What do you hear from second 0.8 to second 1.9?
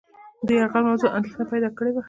موضوع اندېښنه پیدا